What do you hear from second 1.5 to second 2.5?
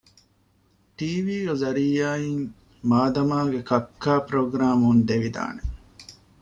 ޒަރިއްޔާއިން